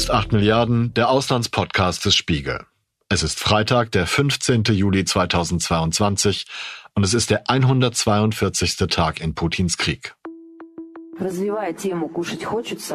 [0.00, 2.64] ist 8 Milliarden, der Auslandspodcast des Spiegel.
[3.10, 4.62] Es ist Freitag, der 15.
[4.70, 6.46] Juli 2022
[6.94, 8.76] und es ist der 142.
[8.88, 10.14] Tag in Putins Krieg.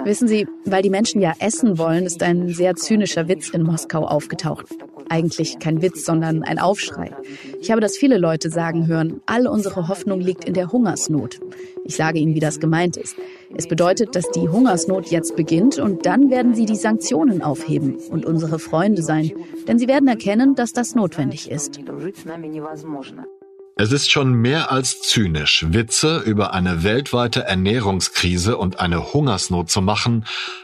[0.03, 4.05] Wissen Sie, weil die Menschen ja essen wollen, ist ein sehr zynischer Witz in Moskau
[4.05, 4.65] aufgetaucht.
[5.09, 7.11] Eigentlich kein Witz, sondern ein Aufschrei.
[7.61, 11.39] Ich habe das viele Leute sagen hören, all unsere Hoffnung liegt in der Hungersnot.
[11.83, 13.15] Ich sage Ihnen, wie das gemeint ist.
[13.55, 18.25] Es bedeutet, dass die Hungersnot jetzt beginnt und dann werden sie die Sanktionen aufheben und
[18.25, 19.31] unsere Freunde sein,
[19.67, 21.79] denn sie werden erkennen, dass das notwendig ist.
[23.77, 29.81] Es ist schon mehr als zynisch, Witze über eine weltweite Ernährungskrise und eine Hungersnot zu
[29.81, 30.23] machen,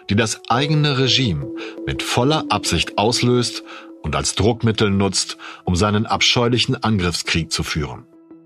[0.09, 1.45] die das eigene Regime
[1.85, 3.63] mit voller Absicht auslöst
[4.01, 8.05] und als Druckmittel nutzt, um seinen abscheulichen Angriffskrieg zu führen.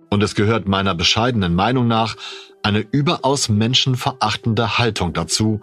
[0.09, 2.15] Und es gehört meiner bescheidenen Meinung nach
[2.63, 5.61] eine überaus menschenverachtende Haltung dazu,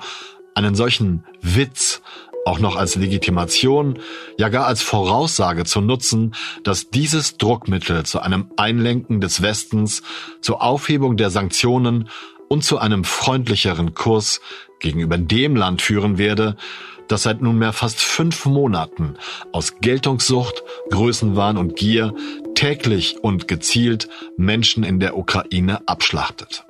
[0.54, 2.02] einen solchen Witz
[2.44, 3.98] auch noch als Legitimation,
[4.38, 10.02] ja gar als Voraussage zu nutzen, dass dieses Druckmittel zu einem Einlenken des Westens,
[10.40, 12.08] zur Aufhebung der Sanktionen
[12.48, 14.40] und zu einem freundlicheren Kurs
[14.80, 16.56] gegenüber dem Land führen werde,
[17.08, 19.14] das seit nunmehr fast fünf Monaten
[19.52, 22.14] aus Geltungssucht, Größenwahn und Gier
[22.54, 26.64] täglich und gezielt Menschen in der Ukraine abschlachtet.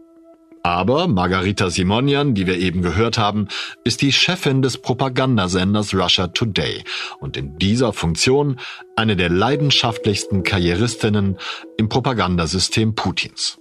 [0.62, 3.48] Aber Margarita Simonian, die wir eben gehört haben,
[3.82, 6.84] ist die Chefin des Propagandasenders Russia Today
[7.18, 8.60] und in dieser Funktion
[8.94, 11.36] eine der leidenschaftlichsten Karrieristinnen
[11.76, 13.58] im Propagandasystem Putins.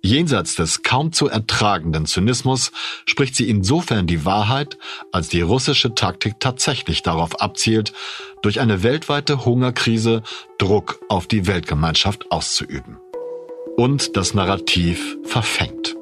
[0.00, 2.72] Jenseits des kaum zu ertragenden Zynismus
[3.06, 4.78] spricht sie insofern die Wahrheit,
[5.12, 7.92] als die russische Taktik tatsächlich darauf abzielt,
[8.42, 10.22] durch eine weltweite Hungerkrise
[10.58, 12.98] Druck auf die Weltgemeinschaft auszuüben.
[13.76, 15.96] Und das Narrativ verfängt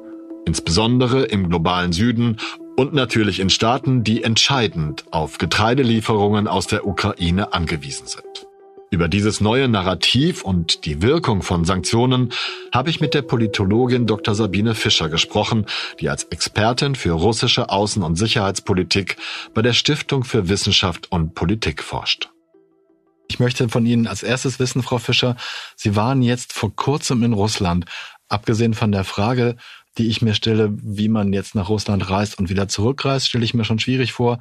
[0.45, 2.37] insbesondere im globalen Süden
[2.75, 8.47] und natürlich in Staaten, die entscheidend auf Getreidelieferungen aus der Ukraine angewiesen sind.
[8.93, 12.31] Über dieses neue Narrativ und die Wirkung von Sanktionen
[12.71, 14.35] habe ich mit der Politologin Dr.
[14.35, 15.65] Sabine Fischer gesprochen,
[15.99, 19.17] die als Expertin für russische Außen- und Sicherheitspolitik
[19.55, 22.29] bei der Stiftung für Wissenschaft und Politik forscht.
[23.27, 25.37] Ich möchte von Ihnen als erstes wissen, Frau Fischer,
[25.75, 27.85] Sie waren jetzt vor kurzem in Russland.
[28.29, 29.57] Abgesehen von der Frage,
[29.97, 33.53] die ich mir stelle, wie man jetzt nach Russland reist und wieder zurückreist, stelle ich
[33.53, 34.39] mir schon schwierig vor.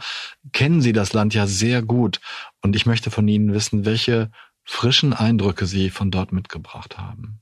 [0.53, 2.21] Kennen Sie das Land ja sehr gut
[2.63, 4.31] und ich möchte von Ihnen wissen, welche
[4.65, 7.41] frischen Eindrücke Sie von dort mitgebracht haben.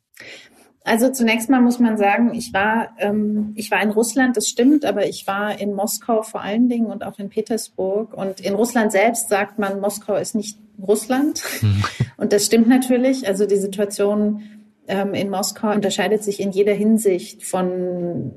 [0.82, 4.84] Also zunächst mal muss man sagen, ich war, ähm, ich war in Russland, das stimmt,
[4.84, 8.14] aber ich war in Moskau vor allen Dingen und auch in Petersburg.
[8.14, 11.42] Und in Russland selbst sagt man, Moskau ist nicht Russland.
[11.60, 11.84] Hm.
[12.16, 13.26] Und das stimmt natürlich.
[13.26, 14.42] Also die Situation
[14.90, 18.32] ähm, in Moskau unterscheidet sich in jeder Hinsicht von,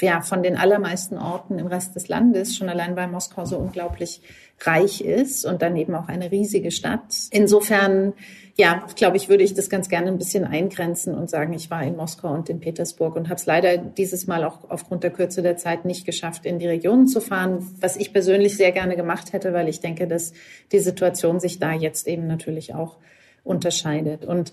[0.00, 4.20] ja, von den allermeisten Orten im Rest des Landes, schon allein weil Moskau so unglaublich
[4.60, 7.14] reich ist und dann eben auch eine riesige Stadt.
[7.30, 8.12] Insofern,
[8.56, 11.82] ja, glaube ich, würde ich das ganz gerne ein bisschen eingrenzen und sagen, ich war
[11.82, 15.40] in Moskau und in Petersburg und habe es leider dieses Mal auch aufgrund der Kürze
[15.40, 19.32] der Zeit nicht geschafft, in die Regionen zu fahren, was ich persönlich sehr gerne gemacht
[19.32, 20.34] hätte, weil ich denke, dass
[20.70, 22.98] die Situation sich da jetzt eben natürlich auch
[23.42, 24.24] unterscheidet.
[24.24, 24.52] Und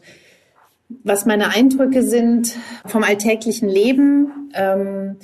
[1.04, 4.52] was meine Eindrücke sind vom alltäglichen Leben.
[4.54, 5.18] Ähm,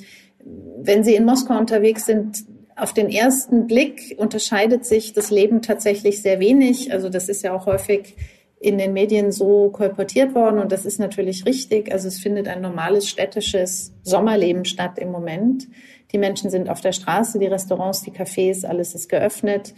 [0.80, 2.44] wenn Sie in Moskau unterwegs sind,
[2.76, 6.92] auf den ersten Blick unterscheidet sich das Leben tatsächlich sehr wenig.
[6.92, 8.16] Also das ist ja auch häufig
[8.60, 11.92] in den Medien so kolportiert worden und das ist natürlich richtig.
[11.92, 15.68] Also es findet ein normales städtisches Sommerleben statt im Moment.
[16.12, 19.74] Die Menschen sind auf der Straße, die Restaurants, die Cafés, alles ist geöffnet,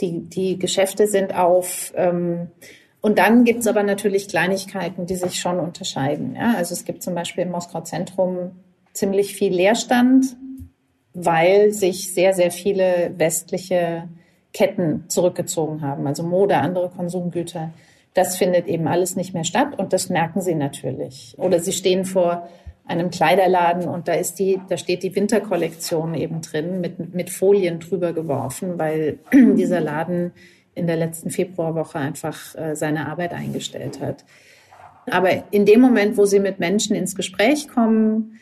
[0.00, 1.92] die, die Geschäfte sind auf.
[1.96, 2.48] Ähm,
[3.02, 6.36] und dann gibt es aber natürlich Kleinigkeiten, die sich schon unterscheiden.
[6.36, 6.54] Ja?
[6.56, 8.52] Also es gibt zum Beispiel im Moskau Zentrum
[8.92, 10.36] ziemlich viel Leerstand,
[11.12, 14.08] weil sich sehr, sehr viele westliche
[14.52, 17.72] Ketten zurückgezogen haben, also Mode, andere Konsumgüter.
[18.14, 21.34] Das findet eben alles nicht mehr statt und das merken sie natürlich.
[21.38, 22.48] Oder sie stehen vor
[22.86, 27.80] einem Kleiderladen und da ist die, da steht die Winterkollektion eben drin mit, mit Folien
[27.80, 30.32] drüber geworfen, weil dieser Laden
[30.74, 34.24] in der letzten Februarwoche einfach äh, seine Arbeit eingestellt hat.
[35.10, 38.40] Aber in dem Moment, wo sie mit Menschen ins Gespräch kommen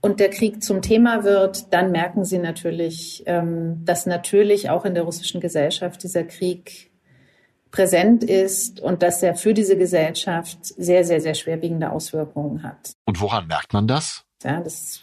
[0.00, 4.94] und der Krieg zum Thema wird, dann merken sie natürlich, ähm, dass natürlich auch in
[4.94, 6.90] der russischen Gesellschaft dieser Krieg
[7.70, 12.92] präsent ist und dass er für diese Gesellschaft sehr, sehr, sehr schwerwiegende Auswirkungen hat.
[13.04, 14.24] Und woran merkt man das?
[14.42, 15.02] Ja, das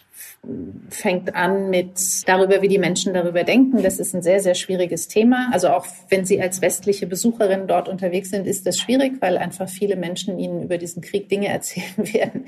[0.88, 3.82] fängt an mit darüber, wie die Menschen darüber denken.
[3.82, 5.48] Das ist ein sehr, sehr schwieriges Thema.
[5.52, 9.68] Also auch wenn Sie als westliche Besucherin dort unterwegs sind, ist das schwierig, weil einfach
[9.68, 12.44] viele Menschen Ihnen über diesen Krieg Dinge erzählen werden,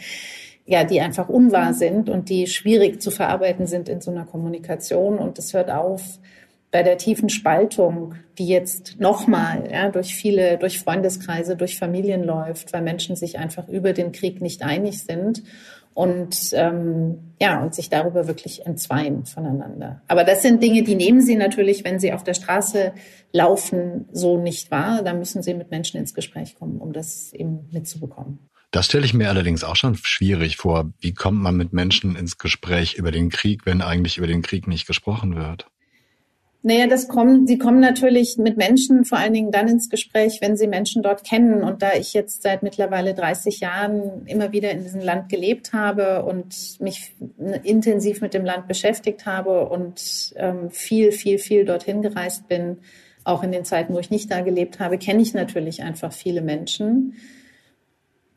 [0.66, 5.18] ja, die einfach unwahr sind und die schwierig zu verarbeiten sind in so einer Kommunikation.
[5.18, 6.02] Und es hört auf
[6.70, 12.72] bei der tiefen Spaltung, die jetzt nochmal ja, durch viele, durch Freundeskreise, durch Familien läuft,
[12.74, 15.42] weil Menschen sich einfach über den Krieg nicht einig sind
[15.94, 20.02] und ähm, ja und sich darüber wirklich entzweien voneinander.
[20.08, 22.92] Aber das sind Dinge, die nehmen Sie natürlich, wenn Sie auf der Straße
[23.32, 25.02] laufen, so nicht wahr.
[25.02, 28.48] Da müssen Sie mit Menschen ins Gespräch kommen, um das eben mitzubekommen.
[28.70, 30.92] Das stelle ich mir allerdings auch schon schwierig vor.
[31.00, 34.68] Wie kommt man mit Menschen ins Gespräch über den Krieg, wenn eigentlich über den Krieg
[34.68, 35.68] nicht gesprochen wird?
[36.62, 40.56] Naja, das kommen, sie kommen natürlich mit Menschen vor allen Dingen dann ins Gespräch, wenn
[40.56, 41.62] sie Menschen dort kennen.
[41.62, 46.24] Und da ich jetzt seit mittlerweile 30 Jahren immer wieder in diesem Land gelebt habe
[46.24, 47.14] und mich
[47.62, 52.78] intensiv mit dem Land beschäftigt habe und ähm, viel, viel, viel dorthin gereist bin,
[53.22, 56.40] auch in den Zeiten, wo ich nicht da gelebt habe, kenne ich natürlich einfach viele
[56.40, 57.14] Menschen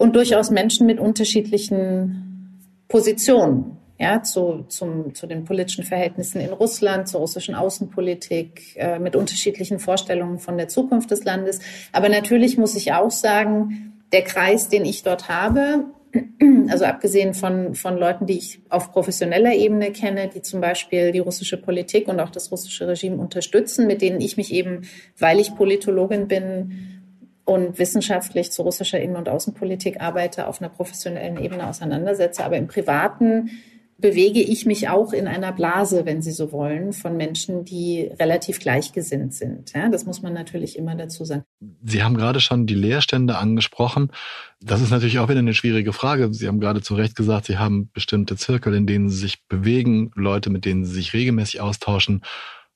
[0.01, 2.57] und durchaus Menschen mit unterschiedlichen
[2.87, 9.15] Positionen ja, zu, zum, zu den politischen Verhältnissen in Russland, zur russischen Außenpolitik, äh, mit
[9.15, 11.59] unterschiedlichen Vorstellungen von der Zukunft des Landes.
[11.91, 15.85] Aber natürlich muss ich auch sagen, der Kreis, den ich dort habe,
[16.69, 21.19] also abgesehen von, von Leuten, die ich auf professioneller Ebene kenne, die zum Beispiel die
[21.19, 24.81] russische Politik und auch das russische Regime unterstützen, mit denen ich mich eben,
[25.19, 27.01] weil ich Politologin bin,
[27.43, 32.45] und wissenschaftlich zu russischer Innen- und Außenpolitik arbeite, auf einer professionellen Ebene auseinandersetze.
[32.45, 33.49] Aber im Privaten
[34.01, 38.59] bewege ich mich auch in einer Blase, wenn Sie so wollen, von Menschen, die relativ
[38.59, 39.73] gleichgesinnt sind.
[39.73, 41.43] Ja, das muss man natürlich immer dazu sagen.
[41.83, 44.11] Sie haben gerade schon die Leerstände angesprochen.
[44.59, 46.33] Das ist natürlich auch wieder eine schwierige Frage.
[46.33, 50.11] Sie haben gerade zu Recht gesagt, Sie haben bestimmte Zirkel, in denen Sie sich bewegen,
[50.15, 52.23] Leute, mit denen Sie sich regelmäßig austauschen.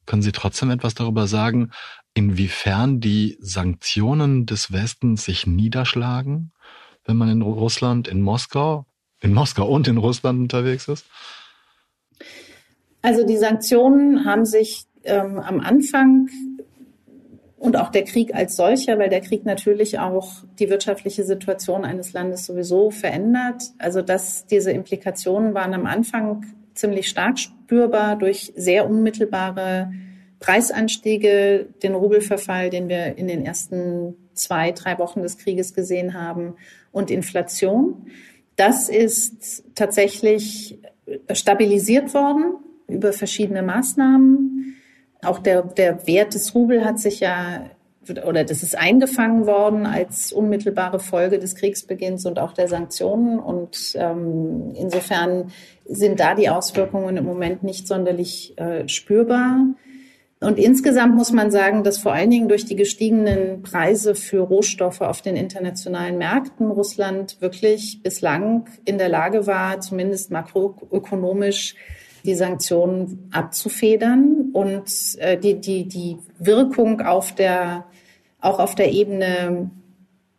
[0.06, 1.72] Können Sie trotzdem etwas darüber sagen,
[2.14, 6.54] inwiefern die Sanktionen des Westens sich niederschlagen,
[7.04, 8.86] wenn man in Russland, in Moskau
[9.26, 11.06] in Moskau und in Russland unterwegs ist?
[13.02, 16.30] Also die Sanktionen haben sich ähm, am Anfang
[17.58, 22.14] und auch der Krieg als solcher, weil der Krieg natürlich auch die wirtschaftliche Situation eines
[22.14, 23.64] Landes sowieso verändert.
[23.80, 26.46] Also dass diese Implikationen waren am Anfang
[26.76, 29.92] ziemlich stark spürbar durch sehr unmittelbare
[30.40, 36.56] Preisanstiege, den Rubelverfall, den wir in den ersten zwei, drei Wochen des Krieges gesehen haben
[36.92, 38.08] und Inflation.
[38.56, 40.80] Das ist tatsächlich
[41.34, 42.56] stabilisiert worden
[42.88, 44.76] über verschiedene Maßnahmen.
[45.24, 47.70] Auch der, der Wert des Rubel hat sich ja
[48.26, 53.40] oder das ist eingefangen worden als unmittelbare Folge des Kriegsbeginns und auch der Sanktionen.
[53.40, 55.52] Und ähm, insofern
[55.86, 59.58] sind da die Auswirkungen im Moment nicht sonderlich äh, spürbar.
[60.46, 65.02] Und insgesamt muss man sagen, dass vor allen Dingen durch die gestiegenen Preise für Rohstoffe
[65.02, 71.74] auf den internationalen Märkten Russland wirklich bislang in der Lage war, zumindest makroökonomisch
[72.26, 77.86] die Sanktionen abzufedern und äh, die, die, die Wirkung auf der,
[78.40, 79.72] auch auf der Ebene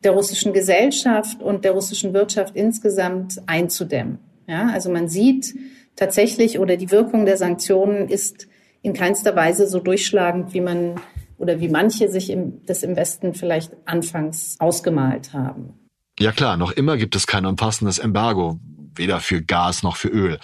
[0.04, 4.20] der russischen Gesellschaft und der russischen Wirtschaft insgesamt einzudämmen.
[4.46, 5.56] Ja, also man sieht
[5.96, 8.46] tatsächlich oder die Wirkung der Sanktionen ist
[8.86, 11.00] in keinster Weise so durchschlagend, wie man
[11.38, 15.74] oder wie manche sich im, das im Westen vielleicht anfangs ausgemalt haben.
[16.18, 18.58] Ja klar, noch immer gibt es kein umfassendes Embargo,
[18.94, 20.38] weder für Gas noch für Öl.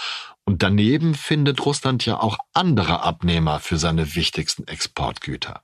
[0.44, 5.62] Und daneben findet Russland ja auch andere Abnehmer für seine wichtigsten Exportgüter.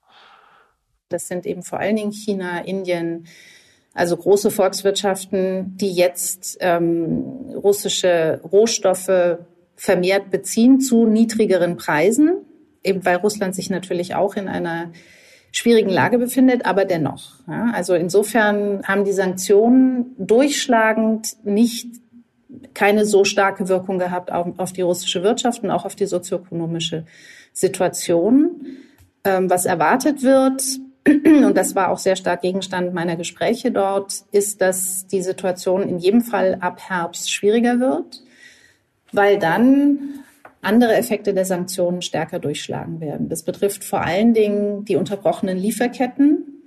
[1.10, 3.26] Das sind eben vor allen Dingen China, Indien,
[3.92, 9.38] also große Volkswirtschaften, die jetzt ähm, russische Rohstoffe
[9.74, 12.44] vermehrt beziehen zu niedrigeren Preisen
[12.82, 14.90] eben weil Russland sich natürlich auch in einer
[15.52, 17.40] schwierigen Lage befindet, aber dennoch.
[17.46, 21.88] Ja, also insofern haben die Sanktionen durchschlagend nicht
[22.74, 27.04] keine so starke Wirkung gehabt auf, auf die russische Wirtschaft und auch auf die sozioökonomische
[27.52, 28.66] Situation.
[29.24, 30.62] Ähm, was erwartet wird,
[31.06, 35.98] und das war auch sehr stark Gegenstand meiner Gespräche dort, ist, dass die Situation in
[35.98, 38.22] jedem Fall ab Herbst schwieriger wird,
[39.12, 40.20] weil dann
[40.60, 43.28] andere Effekte der Sanktionen stärker durchschlagen werden.
[43.28, 46.58] Das betrifft vor allen Dingen die unterbrochenen Lieferketten,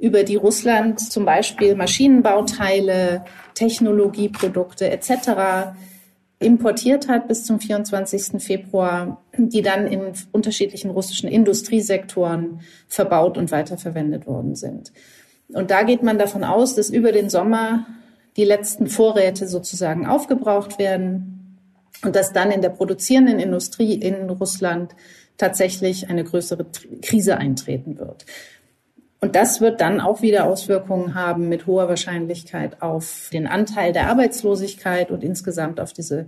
[0.00, 5.74] über die Russland zum Beispiel Maschinenbauteile, Technologieprodukte etc.
[6.38, 8.42] importiert hat bis zum 24.
[8.42, 14.92] Februar, die dann in unterschiedlichen russischen Industriesektoren verbaut und weiterverwendet worden sind.
[15.48, 17.86] Und da geht man davon aus, dass über den Sommer
[18.36, 21.39] die letzten Vorräte sozusagen aufgebraucht werden
[22.02, 24.94] und dass dann in der produzierenden Industrie in Russland
[25.36, 26.66] tatsächlich eine größere
[27.02, 28.26] Krise eintreten wird.
[29.20, 34.08] Und das wird dann auch wieder Auswirkungen haben mit hoher Wahrscheinlichkeit auf den Anteil der
[34.08, 36.26] Arbeitslosigkeit und insgesamt auf diese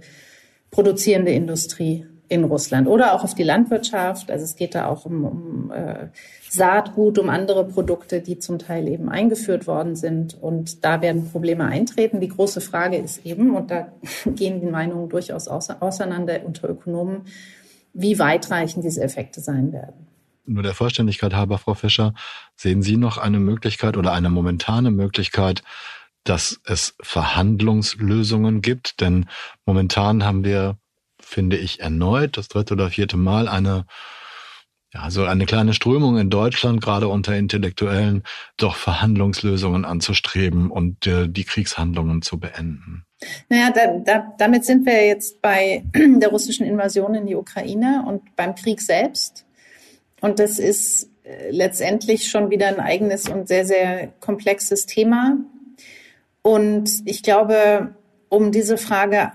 [0.71, 4.31] produzierende Industrie in Russland oder auch auf die Landwirtschaft.
[4.31, 6.09] Also es geht da auch um, um äh,
[6.49, 10.35] Saatgut, um andere Produkte, die zum Teil eben eingeführt worden sind.
[10.41, 12.21] Und da werden Probleme eintreten.
[12.21, 13.93] Die große Frage ist eben, und da
[14.25, 17.27] gehen die Meinungen durchaus auseinander unter Ökonomen,
[17.93, 20.07] wie weitreichend diese Effekte sein werden.
[20.47, 22.15] Nur der Vollständigkeit halber, Frau Fischer,
[22.57, 25.63] sehen Sie noch eine Möglichkeit oder eine momentane Möglichkeit,
[26.25, 29.01] dass es Verhandlungslösungen gibt?
[29.01, 29.27] Denn
[29.67, 30.79] momentan haben wir,
[31.33, 33.87] finde ich, erneut das dritte oder vierte Mal eine
[34.95, 38.25] ja, so eine kleine Strömung in Deutschland, gerade unter Intellektuellen,
[38.59, 43.07] doch Verhandlungslösungen anzustreben und äh, die Kriegshandlungen zu beenden.
[43.49, 48.37] Naja, da, da, damit sind wir jetzt bei der russischen Invasion in die Ukraine und
[48.37, 49.47] beim Krieg selbst.
[50.21, 55.39] Und das ist äh, letztendlich schon wieder ein eigenes und sehr, sehr komplexes Thema.
[56.43, 57.95] Und ich glaube,
[58.29, 59.33] um diese Frage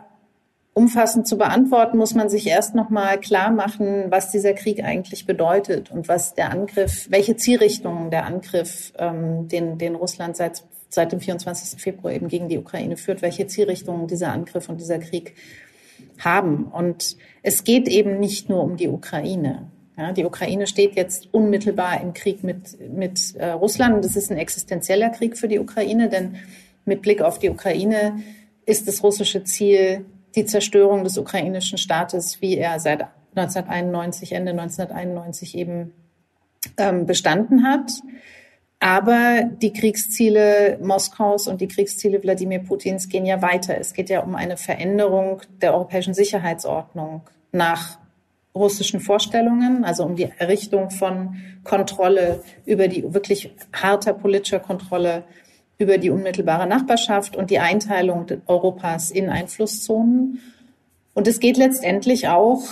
[0.78, 5.26] umfassend zu beantworten, muss man sich erst noch mal klar machen, was dieser Krieg eigentlich
[5.26, 11.12] bedeutet und was der Angriff, welche Zielrichtungen der Angriff, ähm, den, den Russland seit, seit
[11.12, 11.82] dem 24.
[11.82, 15.34] Februar eben gegen die Ukraine führt, welche Zielrichtungen dieser Angriff und dieser Krieg
[16.20, 16.66] haben.
[16.66, 19.72] Und es geht eben nicht nur um die Ukraine.
[19.98, 24.38] Ja, die Ukraine steht jetzt unmittelbar im Krieg mit, mit äh, Russland das ist ein
[24.38, 26.36] existenzieller Krieg für die Ukraine, denn
[26.86, 28.22] mit Blick auf die Ukraine
[28.68, 30.06] ist das russische Ziel
[30.38, 33.02] die Zerstörung des ukrainischen Staates, wie er seit
[33.36, 35.94] 1991, Ende 1991 eben
[36.78, 37.92] ähm, bestanden hat.
[38.80, 43.78] Aber die Kriegsziele Moskaus und die Kriegsziele Wladimir Putins gehen ja weiter.
[43.80, 47.98] Es geht ja um eine Veränderung der europäischen Sicherheitsordnung nach
[48.54, 55.24] russischen Vorstellungen, also um die Errichtung von Kontrolle über die wirklich harter politischer Kontrolle
[55.78, 60.40] über die unmittelbare Nachbarschaft und die Einteilung Europas in Einflusszonen.
[61.14, 62.64] Und es geht letztendlich auch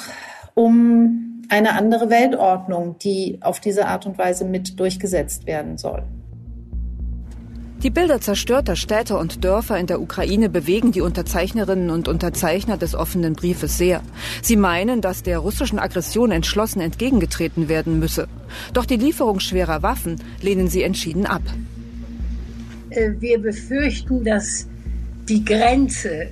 [0.54, 6.04] um eine andere Weltordnung, die auf diese Art und Weise mit durchgesetzt werden soll.
[7.84, 12.96] Die Bilder zerstörter Städte und Dörfer in der Ukraine bewegen die Unterzeichnerinnen und Unterzeichner des
[12.96, 14.02] offenen Briefes sehr.
[14.42, 18.28] Sie meinen, dass der russischen Aggression entschlossen entgegengetreten werden müsse.
[18.74, 21.44] Doch die Lieferung schwerer Waffen lehnen sie entschieden ab.
[22.96, 24.68] Äh, wir befürchten, dass
[25.28, 26.28] die Grenze,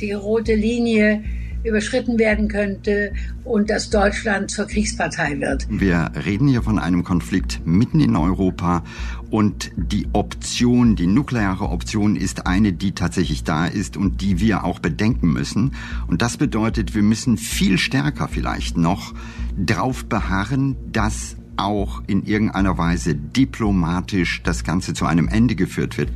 [0.00, 1.24] die rote Linie
[1.64, 5.66] überschritten werden könnte und dass Deutschland zur Kriegspartei wird.
[5.70, 8.84] Wir reden hier von einem Konflikt mitten in Europa
[9.30, 14.64] und die Option, die nukleare Option ist eine, die tatsächlich da ist und die wir
[14.64, 15.74] auch bedenken müssen.
[16.06, 19.14] Und das bedeutet, wir müssen viel stärker vielleicht noch
[19.56, 26.10] darauf beharren, dass auch in irgendeiner Weise diplomatisch das Ganze zu einem Ende geführt wird.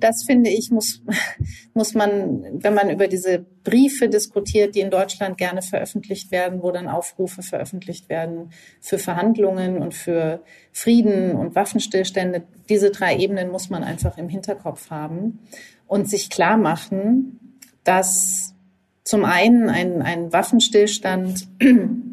[0.00, 1.02] Das finde ich, muss,
[1.74, 6.70] muss man, wenn man über diese Briefe diskutiert, die in Deutschland gerne veröffentlicht werden, wo
[6.70, 8.50] dann Aufrufe veröffentlicht werden
[8.80, 14.90] für Verhandlungen und für Frieden und Waffenstillstände, diese drei Ebenen muss man einfach im Hinterkopf
[14.90, 15.40] haben
[15.86, 18.54] und sich klar machen, dass
[19.04, 21.48] zum einen ein, ein Waffenstillstand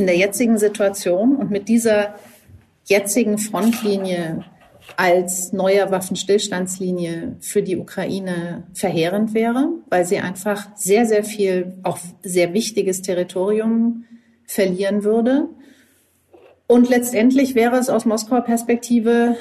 [0.00, 2.14] in der jetzigen Situation und mit dieser
[2.86, 4.46] jetzigen Frontlinie
[4.96, 11.98] als neuer Waffenstillstandslinie für die Ukraine verheerend wäre, weil sie einfach sehr, sehr viel, auch
[12.22, 14.04] sehr wichtiges Territorium
[14.46, 15.50] verlieren würde.
[16.66, 19.36] Und letztendlich wäre es aus Moskauer Perspektive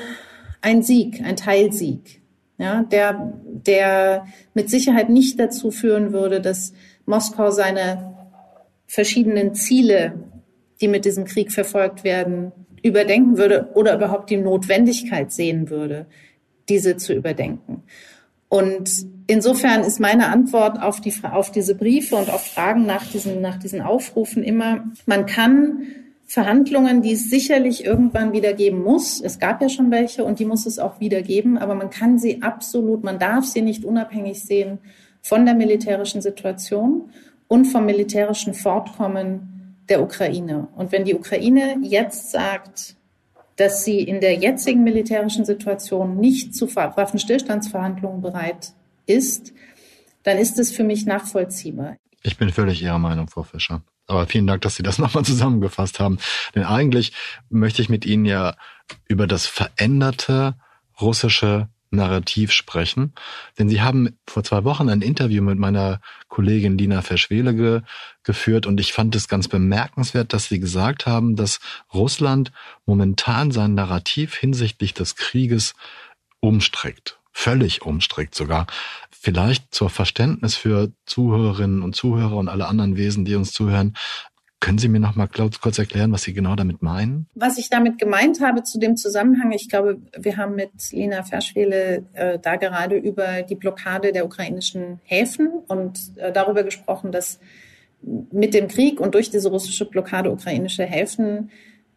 [0.62, 2.22] ein Sieg, ein Teilsieg,
[2.58, 6.74] ja, der, der mit Sicherheit nicht dazu führen würde, dass
[7.06, 8.13] Moskau seine
[8.88, 10.25] verschiedenen Ziele
[10.81, 16.05] die mit diesem Krieg verfolgt werden, überdenken würde oder überhaupt die Notwendigkeit sehen würde,
[16.69, 17.83] diese zu überdenken.
[18.48, 23.41] Und insofern ist meine Antwort auf, die, auf diese Briefe und auf Fragen nach diesen,
[23.41, 25.83] nach diesen Aufrufen immer, man kann
[26.25, 30.45] Verhandlungen, die es sicherlich irgendwann wieder geben muss, es gab ja schon welche und die
[30.45, 34.43] muss es auch wieder geben, aber man kann sie absolut, man darf sie nicht unabhängig
[34.43, 34.79] sehen
[35.21, 37.09] von der militärischen Situation
[37.48, 39.59] und vom militärischen Fortkommen
[39.89, 40.67] der Ukraine.
[40.75, 42.96] Und wenn die Ukraine jetzt sagt,
[43.55, 48.74] dass sie in der jetzigen militärischen Situation nicht zu Waffenstillstandsverhandlungen bereit
[49.05, 49.53] ist,
[50.24, 51.98] dann ist es für mich nachvollziehbar.
[52.24, 53.81] Ich bin völlig Ihrer Meinung, Frau Fischer.
[54.08, 56.19] Aber vielen Dank, dass Sie das nochmal zusammengefasst haben.
[56.55, 57.13] Denn eigentlich
[57.50, 58.55] möchte ich mit Ihnen ja
[59.08, 60.55] über das veränderte
[61.00, 63.13] russische Narrativ sprechen.
[63.58, 67.81] Denn Sie haben vor zwei Wochen ein Interview mit meiner Kollegin Lina Verschwele ge
[68.24, 71.60] geführt und ich fand es ganz bemerkenswert, dass Sie gesagt haben, dass
[71.93, 72.51] Russland
[72.86, 75.74] momentan sein Narrativ hinsichtlich des Krieges
[76.41, 78.67] umstreckt völlig umstrickt sogar.
[79.10, 83.96] Vielleicht zur Verständnis für Zuhörerinnen und Zuhörer und alle anderen Wesen, die uns zuhören.
[84.60, 87.28] Können Sie mir noch mal kurz erklären, was Sie genau damit meinen?
[87.34, 92.04] Was ich damit gemeint habe zu dem Zusammenhang, ich glaube, wir haben mit Lina Verschwele
[92.13, 97.39] äh, da gerade über die Blockade der ukrainischen Häfen und äh, darüber gesprochen, dass
[98.01, 101.51] mit dem Krieg und durch diese russische Blockade ukrainische Häfen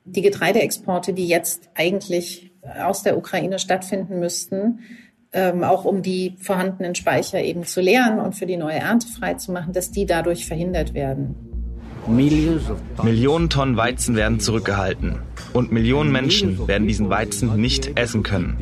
[0.04, 4.80] die Getreideexporte, die jetzt eigentlich aus der Ukraine stattfinden müssten,
[5.32, 9.72] ähm, auch um die vorhandenen Speicher eben zu leeren und für die neue Ernte freizumachen,
[9.72, 11.51] dass die dadurch verhindert werden.
[12.06, 15.20] Millionen Tonnen Weizen werden zurückgehalten
[15.52, 18.56] und Millionen Menschen werden diesen Weizen nicht essen können.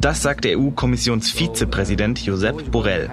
[0.00, 3.10] Das sagt der EU-Kommissionsvizepräsident Josep Borrell.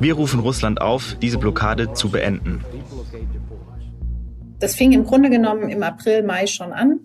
[0.00, 2.64] Wir rufen Russland auf, diese Blockade zu beenden.
[4.58, 7.00] Das fing im Grunde genommen im April, Mai schon an,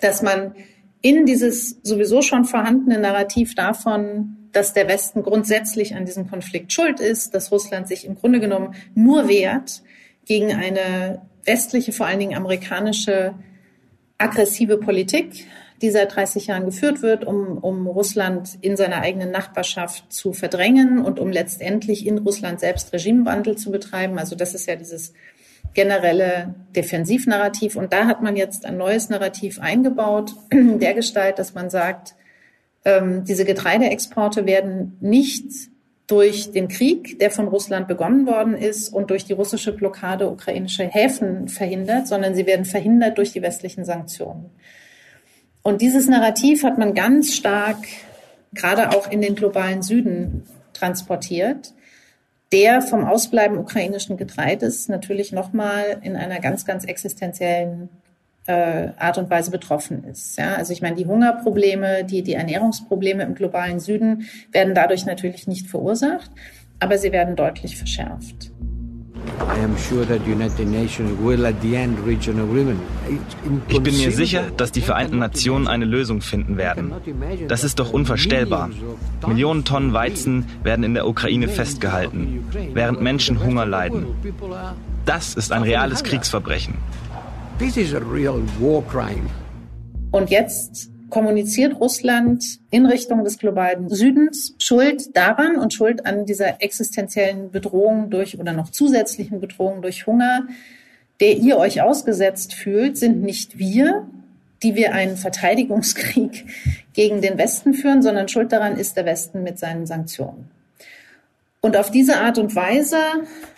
[0.00, 0.54] dass man
[1.00, 6.98] in dieses sowieso schon vorhandene Narrativ davon, dass der Westen grundsätzlich an diesem Konflikt schuld
[6.98, 9.82] ist, dass Russland sich im Grunde genommen nur wehrt
[10.28, 13.34] gegen eine westliche, vor allen Dingen amerikanische
[14.18, 15.46] aggressive Politik,
[15.80, 20.98] die seit 30 Jahren geführt wird, um, um Russland in seiner eigenen Nachbarschaft zu verdrängen
[21.00, 24.18] und um letztendlich in Russland selbst Regimewandel zu betreiben.
[24.18, 25.14] Also das ist ja dieses
[25.74, 27.76] generelle Defensivnarrativ.
[27.76, 32.14] Und da hat man jetzt ein neues Narrativ eingebaut, der Gestalt, dass man sagt,
[32.84, 35.44] ähm, diese Getreideexporte werden nicht
[36.08, 40.84] durch den Krieg, der von Russland begonnen worden ist und durch die russische Blockade ukrainischer
[40.84, 44.50] Häfen verhindert, sondern sie werden verhindert durch die westlichen Sanktionen.
[45.62, 47.78] Und dieses Narrativ hat man ganz stark
[48.52, 51.74] gerade auch in den globalen Süden transportiert
[52.52, 57.90] der vom Ausbleiben ukrainischen Getreides natürlich nochmal in einer ganz, ganz existenziellen
[58.48, 60.38] äh, Art und Weise betroffen ist.
[60.38, 65.46] Ja, also ich meine, die Hungerprobleme, die, die Ernährungsprobleme im globalen Süden werden dadurch natürlich
[65.46, 66.30] nicht verursacht,
[66.80, 68.50] aber sie werden deutlich verschärft.
[73.68, 76.92] Ich bin mir sicher, dass die Vereinten Nationen eine Lösung finden werden.
[77.48, 78.70] Das ist doch unvorstellbar.
[79.26, 84.06] Millionen Tonnen Weizen werden in der Ukraine festgehalten, während Menschen Hunger leiden.
[85.04, 86.74] Das ist ein reales Kriegsverbrechen.
[90.12, 96.62] Und jetzt kommuniziert Russland in Richtung des globalen Südens Schuld daran und Schuld an dieser
[96.62, 100.46] existenziellen Bedrohung durch oder noch zusätzlichen Bedrohung durch Hunger,
[101.18, 104.06] der ihr euch ausgesetzt fühlt, sind nicht wir,
[104.62, 106.46] die wir einen Verteidigungskrieg
[106.92, 110.48] gegen den Westen führen, sondern Schuld daran ist der Westen mit seinen Sanktionen.
[111.60, 112.98] Und auf diese Art und Weise,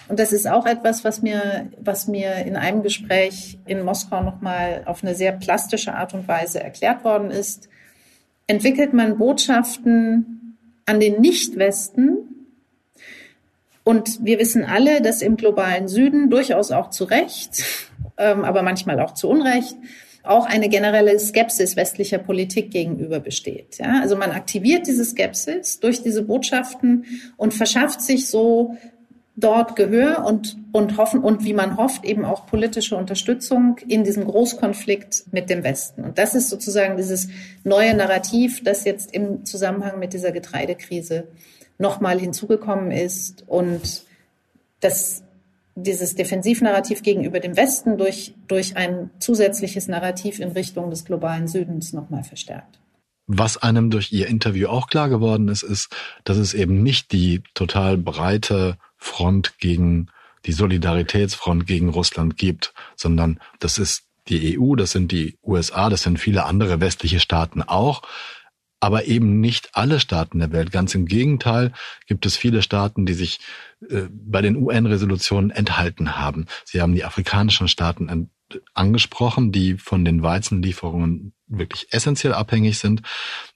[0.09, 4.83] und das ist auch etwas, was mir, was mir in einem Gespräch in Moskau nochmal
[4.87, 7.69] auf eine sehr plastische Art und Weise erklärt worden ist,
[8.47, 12.47] entwickelt man Botschaften an den Nicht-Westen.
[13.85, 17.63] Und wir wissen alle, dass im globalen Süden durchaus auch zu Recht,
[18.19, 19.77] ähm, aber manchmal auch zu Unrecht,
[20.23, 23.79] auch eine generelle Skepsis westlicher Politik gegenüber besteht.
[23.79, 27.07] Ja, also man aktiviert diese Skepsis durch diese Botschaften
[27.37, 28.77] und verschafft sich so
[29.37, 34.25] dort Gehör und, und hoffen und wie man hofft eben auch politische Unterstützung in diesem
[34.25, 36.05] Großkonflikt mit dem Westen.
[36.05, 37.29] Und das ist sozusagen dieses
[37.65, 41.29] neue Narrativ, das jetzt im Zusammenhang mit dieser Getreidekrise
[41.79, 44.05] nochmal hinzugekommen ist und
[44.81, 45.23] das
[45.83, 51.93] dieses Defensivnarrativ gegenüber dem Westen durch, durch ein zusätzliches Narrativ in Richtung des globalen Südens
[51.93, 52.79] nochmal verstärkt.
[53.27, 57.43] Was einem durch Ihr Interview auch klar geworden ist, ist, dass es eben nicht die
[57.55, 60.09] total breite Front gegen
[60.47, 66.03] die Solidaritätsfront gegen Russland gibt, sondern das ist die EU, das sind die USA, das
[66.03, 68.03] sind viele andere westliche Staaten auch,
[68.81, 70.73] aber eben nicht alle Staaten der Welt.
[70.73, 71.73] Ganz im Gegenteil
[72.07, 73.41] gibt es viele Staaten, die sich
[73.89, 76.47] äh, bei den UN-Resolutionen enthalten haben.
[76.65, 78.31] Sie haben die afrikanischen Staaten
[78.75, 83.03] angesprochen, die von den Weizenlieferungen wirklich essentiell abhängig sind.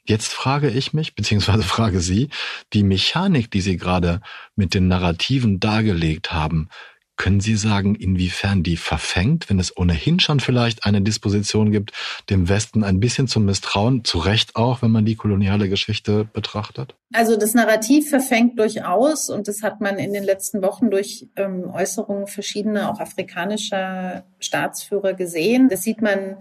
[0.05, 2.29] Jetzt frage ich mich, beziehungsweise frage Sie,
[2.73, 4.21] die Mechanik, die Sie gerade
[4.55, 6.69] mit den Narrativen dargelegt haben,
[7.17, 11.93] können Sie sagen, inwiefern die verfängt, wenn es ohnehin schon vielleicht eine Disposition gibt,
[12.29, 16.95] dem Westen ein bisschen zu misstrauen, zu Recht auch, wenn man die koloniale Geschichte betrachtet?
[17.13, 21.71] Also das Narrativ verfängt durchaus und das hat man in den letzten Wochen durch ähm,
[21.73, 25.69] Äußerungen verschiedener, auch afrikanischer Staatsführer gesehen.
[25.69, 26.39] Das sieht man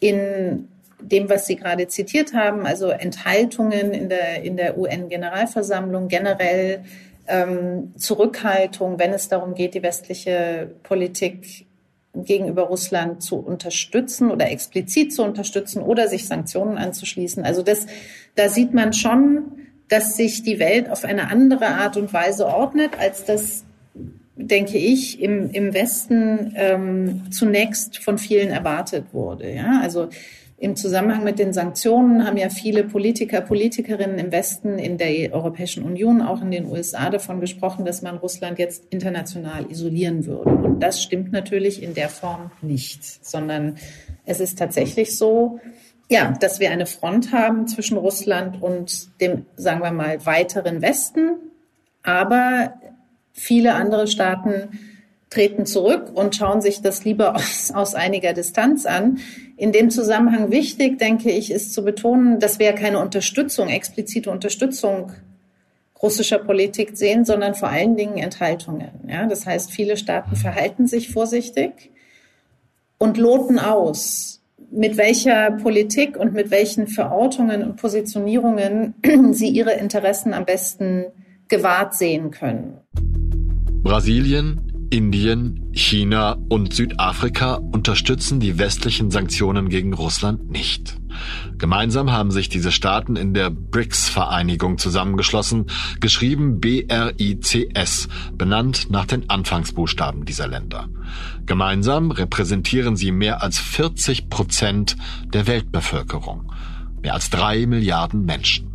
[0.00, 0.68] in
[1.00, 6.84] dem, was Sie gerade zitiert haben, also Enthaltungen in der, in der UN-Generalversammlung generell
[7.30, 11.66] ähm, Zurückhaltung, wenn es darum geht, die westliche Politik
[12.14, 17.44] gegenüber Russland zu unterstützen oder explizit zu unterstützen oder sich Sanktionen anzuschließen.
[17.44, 17.86] Also das,
[18.34, 19.52] da sieht man schon,
[19.88, 23.64] dass sich die Welt auf eine andere Art und Weise ordnet, als das,
[24.36, 29.52] denke ich, im, im Westen ähm, zunächst von vielen erwartet wurde.
[29.52, 30.08] Ja, also
[30.60, 35.82] im Zusammenhang mit den Sanktionen haben ja viele Politiker, Politikerinnen im Westen, in der Europäischen
[35.82, 40.50] Union, auch in den USA davon gesprochen, dass man Russland jetzt international isolieren würde.
[40.50, 43.76] Und das stimmt natürlich in der Form nicht, sondern
[44.26, 45.60] es ist tatsächlich so,
[46.10, 51.38] ja, dass wir eine Front haben zwischen Russland und dem, sagen wir mal, weiteren Westen.
[52.02, 52.74] Aber
[53.32, 54.89] viele andere Staaten
[55.30, 59.18] treten zurück und schauen sich das lieber aus, aus einiger Distanz an.
[59.56, 65.12] In dem Zusammenhang wichtig, denke ich, ist zu betonen, dass wir keine Unterstützung, explizite Unterstützung
[66.02, 68.90] russischer Politik sehen, sondern vor allen Dingen Enthaltungen.
[69.06, 71.90] Ja, das heißt, viele Staaten verhalten sich vorsichtig
[72.98, 74.40] und loten aus,
[74.70, 78.94] mit welcher Politik und mit welchen Verortungen und Positionierungen
[79.32, 81.06] sie ihre Interessen am besten
[81.48, 82.78] gewahrt sehen können.
[83.82, 90.96] Brasilien, Indien, China und Südafrika unterstützen die westlichen Sanktionen gegen Russland nicht.
[91.58, 95.66] Gemeinsam haben sich diese Staaten in der BRICS-Vereinigung zusammengeschlossen,
[96.00, 100.88] geschrieben BRICS, benannt nach den Anfangsbuchstaben dieser Länder.
[101.46, 104.96] Gemeinsam repräsentieren sie mehr als 40 Prozent
[105.32, 106.52] der Weltbevölkerung,
[107.00, 108.69] mehr als drei Milliarden Menschen.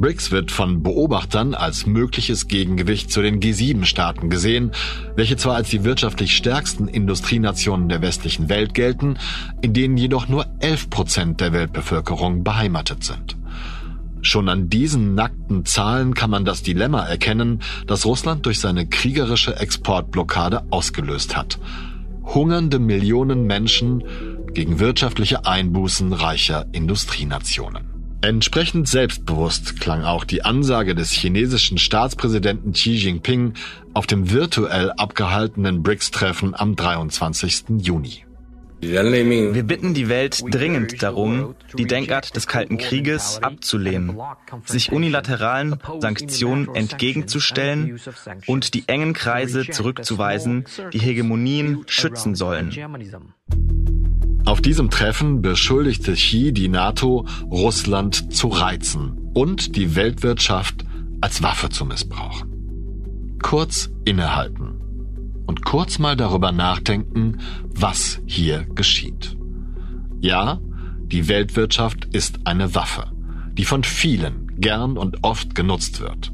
[0.00, 4.72] BRICS wird von Beobachtern als mögliches Gegengewicht zu den G7-Staaten gesehen,
[5.14, 9.18] welche zwar als die wirtschaftlich stärksten Industrienationen der westlichen Welt gelten,
[9.60, 13.36] in denen jedoch nur 11 Prozent der Weltbevölkerung beheimatet sind.
[14.22, 19.56] Schon an diesen nackten Zahlen kann man das Dilemma erkennen, das Russland durch seine kriegerische
[19.56, 21.58] Exportblockade ausgelöst hat.
[22.24, 24.02] Hungernde Millionen Menschen
[24.54, 27.89] gegen wirtschaftliche Einbußen reicher Industrienationen.
[28.22, 33.54] Entsprechend selbstbewusst klang auch die Ansage des chinesischen Staatspräsidenten Xi Jinping
[33.94, 37.64] auf dem virtuell abgehaltenen BRICS-Treffen am 23.
[37.78, 38.24] Juni.
[38.82, 44.18] Wir bitten die Welt dringend darum, die Denkart des Kalten Krieges abzulehnen,
[44.64, 48.00] sich unilateralen Sanktionen entgegenzustellen
[48.46, 52.70] und die engen Kreise zurückzuweisen, die Hegemonien schützen sollen.
[54.44, 60.84] Auf diesem Treffen beschuldigte Xi die NATO, Russland zu reizen und die Weltwirtschaft
[61.20, 63.38] als Waffe zu missbrauchen.
[63.42, 64.80] Kurz innehalten
[65.46, 67.38] und kurz mal darüber nachdenken,
[67.74, 69.36] was hier geschieht.
[70.20, 70.60] Ja,
[71.02, 73.10] die Weltwirtschaft ist eine Waffe,
[73.54, 76.32] die von vielen gern und oft genutzt wird.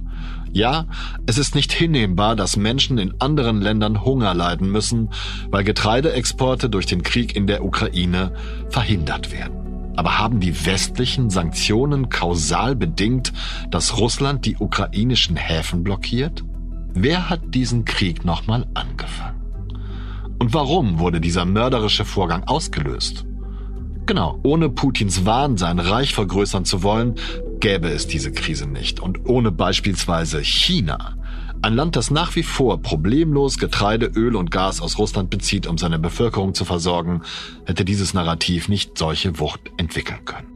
[0.57, 0.87] Ja,
[1.27, 5.11] es ist nicht hinnehmbar, dass Menschen in anderen Ländern Hunger leiden müssen,
[5.51, 8.33] weil Getreideexporte durch den Krieg in der Ukraine
[8.71, 9.92] verhindert werden.
[9.97, 13.35] Aber haben die westlichen Sanktionen kausal bedingt,
[13.71, 16.42] dass Russland die ukrainischen Häfen blockiert?
[16.95, 19.42] Wer hat diesen Krieg nochmal angefangen?
[20.38, 23.27] Und warum wurde dieser mörderische Vorgang ausgelöst?
[24.07, 27.16] Genau, ohne Putins Wahn, sein Reich vergrößern zu wollen,
[27.61, 29.01] gäbe es diese Krise nicht.
[29.01, 31.16] Und ohne beispielsweise China,
[31.62, 35.79] ein Land, das nach wie vor problemlos Getreide, Öl und Gas aus Russland bezieht, um
[35.79, 37.23] seine Bevölkerung zu versorgen,
[37.64, 40.49] hätte dieses Narrativ nicht solche Wucht entwickeln können.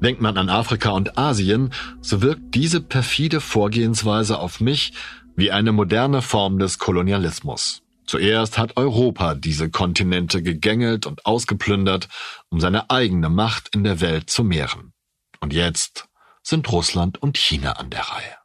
[0.00, 1.70] Denkt man an Afrika und Asien,
[2.00, 4.92] so wirkt diese perfide Vorgehensweise auf mich
[5.34, 7.82] wie eine moderne Form des Kolonialismus.
[8.06, 12.08] Zuerst hat Europa diese Kontinente gegängelt und ausgeplündert,
[12.48, 14.92] um seine eigene Macht in der Welt zu mehren.
[15.40, 16.07] Und jetzt
[16.48, 18.36] sind Russland und China an der Reihe.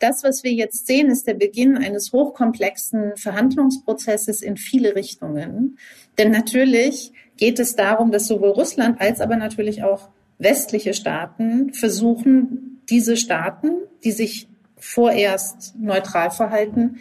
[0.00, 5.78] Das, was wir jetzt sehen, ist der Beginn eines hochkomplexen Verhandlungsprozesses in viele Richtungen.
[6.18, 12.82] Denn natürlich geht es darum, dass sowohl Russland als aber natürlich auch westliche Staaten versuchen,
[12.90, 13.70] diese Staaten,
[14.02, 16.98] die sich vorerst neutral verhalten,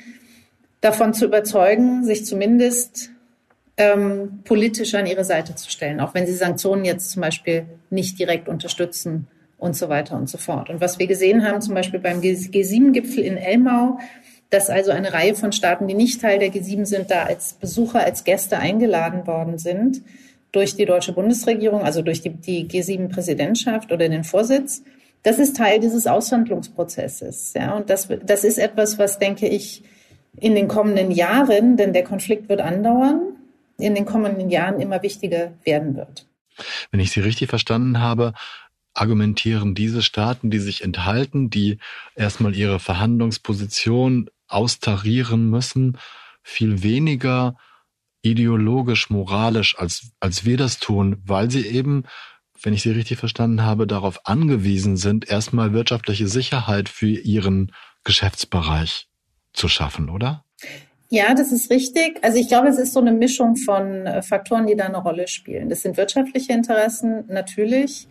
[0.82, 3.10] davon zu überzeugen, sich zumindest
[3.76, 8.20] ähm, politisch an ihre Seite zu stellen, auch wenn sie Sanktionen jetzt zum Beispiel nicht
[8.20, 9.28] direkt unterstützen
[9.64, 10.70] und so weiter und so fort.
[10.70, 13.98] Und was wir gesehen haben, zum Beispiel beim G7-Gipfel in Elmau,
[14.50, 18.02] dass also eine Reihe von Staaten, die nicht Teil der G7 sind, da als Besucher,
[18.02, 20.02] als Gäste eingeladen worden sind
[20.52, 24.84] durch die deutsche Bundesregierung, also durch die, die G7-Präsidentschaft oder den Vorsitz.
[25.24, 27.54] Das ist Teil dieses Aushandlungsprozesses.
[27.56, 29.84] Ja, und das, das ist etwas, was, denke ich,
[30.40, 33.22] in den kommenden Jahren, denn der Konflikt wird andauern,
[33.80, 36.28] in den kommenden Jahren immer wichtiger werden wird.
[36.92, 38.34] Wenn ich Sie richtig verstanden habe,
[38.94, 41.80] argumentieren diese Staaten, die sich enthalten, die
[42.16, 45.98] erstmal ihre Verhandlungsposition austarieren müssen,
[46.42, 47.58] viel weniger
[48.22, 52.04] ideologisch, moralisch, als, als wir das tun, weil sie eben
[52.64, 59.08] wenn ich Sie richtig verstanden habe, darauf angewiesen sind, erstmal wirtschaftliche Sicherheit für Ihren Geschäftsbereich
[59.54, 60.44] zu schaffen, oder?
[61.10, 62.18] Ja, das ist richtig.
[62.24, 65.28] Also ich glaube, es ist so eine Mischung von äh, Faktoren, die da eine Rolle
[65.28, 65.70] spielen.
[65.70, 68.08] Das sind wirtschaftliche Interessen natürlich.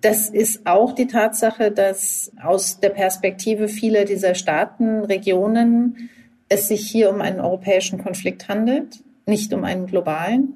[0.00, 6.10] Das ist auch die Tatsache, dass aus der Perspektive vieler dieser Staaten, Regionen,
[6.48, 10.54] es sich hier um einen europäischen Konflikt handelt, nicht um einen globalen.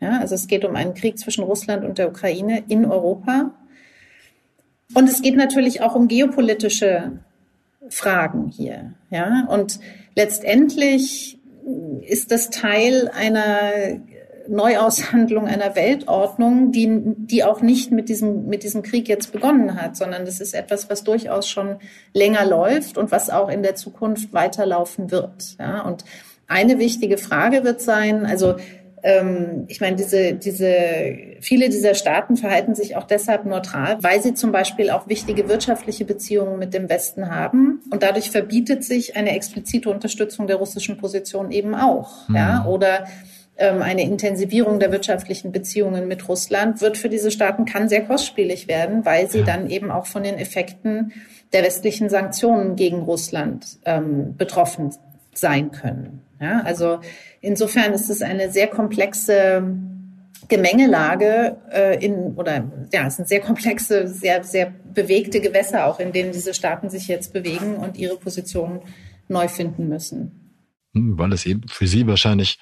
[0.00, 3.52] Ja, also es geht um einen Krieg zwischen Russland und der Ukraine in Europa.
[4.94, 7.18] Und es geht natürlich auch um geopolitische
[7.88, 8.94] Fragen hier.
[9.10, 9.80] Ja, und
[10.14, 11.38] letztendlich
[12.02, 13.98] ist das Teil einer
[14.48, 19.96] Neuaushandlung einer Weltordnung, die, die auch nicht mit diesem, mit diesem Krieg jetzt begonnen hat,
[19.96, 21.76] sondern das ist etwas, was durchaus schon
[22.14, 25.56] länger läuft und was auch in der Zukunft weiterlaufen wird.
[25.58, 26.04] Ja, und
[26.46, 28.56] eine wichtige Frage wird sein, also
[29.02, 34.34] ähm, ich meine, diese, diese, viele dieser Staaten verhalten sich auch deshalb neutral, weil sie
[34.34, 37.80] zum Beispiel auch wichtige wirtschaftliche Beziehungen mit dem Westen haben.
[37.90, 42.28] Und dadurch verbietet sich eine explizite Unterstützung der russischen Position eben auch.
[42.28, 42.36] Mhm.
[42.36, 42.64] Ja?
[42.66, 43.04] Oder
[43.64, 49.04] eine Intensivierung der wirtschaftlichen Beziehungen mit Russland wird für diese Staaten, kann sehr kostspielig werden,
[49.04, 49.44] weil sie ja.
[49.44, 51.12] dann eben auch von den Effekten
[51.52, 54.94] der westlichen Sanktionen gegen Russland ähm, betroffen
[55.34, 56.22] sein können.
[56.40, 57.00] Ja, also
[57.40, 59.62] insofern ist es eine sehr komplexe
[60.46, 66.12] Gemengelage äh, in oder ja, es sind sehr komplexe, sehr sehr bewegte Gewässer auch, in
[66.12, 68.82] denen diese Staaten sich jetzt bewegen und ihre Position
[69.26, 70.54] neu finden müssen.
[70.94, 72.58] Hm, weil es eben für Sie wahrscheinlich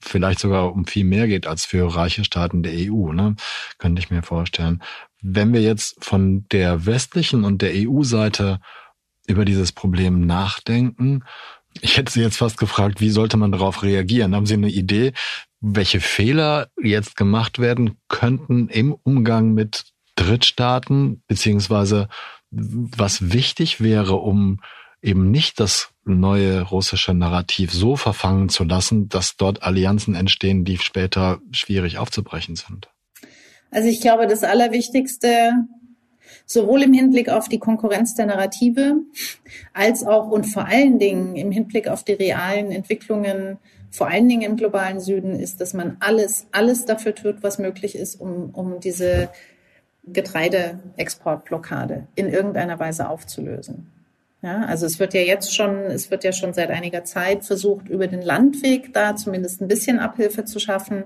[0.00, 3.36] vielleicht sogar um viel mehr geht als für reiche Staaten der EU, ne?
[3.78, 4.82] Könnte ich mir vorstellen.
[5.20, 8.60] Wenn wir jetzt von der westlichen und der EU-Seite
[9.26, 11.24] über dieses Problem nachdenken,
[11.80, 14.34] ich hätte Sie jetzt fast gefragt, wie sollte man darauf reagieren?
[14.34, 15.12] Haben Sie eine Idee,
[15.60, 19.84] welche Fehler jetzt gemacht werden könnten im Umgang mit
[20.16, 22.08] Drittstaaten, beziehungsweise
[22.50, 24.60] was wichtig wäre, um
[25.02, 30.78] eben nicht das neue russische Narrativ so verfangen zu lassen, dass dort Allianzen entstehen, die
[30.78, 32.88] später schwierig aufzubrechen sind?
[33.70, 35.52] Also ich glaube, das Allerwichtigste
[36.46, 38.96] sowohl im Hinblick auf die Konkurrenz der Narrative
[39.74, 43.58] als auch und vor allen Dingen im Hinblick auf die realen Entwicklungen,
[43.90, 47.94] vor allen Dingen im globalen Süden, ist, dass man alles, alles dafür tut, was möglich
[47.94, 49.28] ist, um, um diese
[50.06, 53.92] Getreideexportblockade in irgendeiner Weise aufzulösen.
[54.40, 57.88] Ja, also es wird ja jetzt schon, es wird ja schon seit einiger Zeit versucht,
[57.88, 61.04] über den Landweg da zumindest ein bisschen Abhilfe zu schaffen,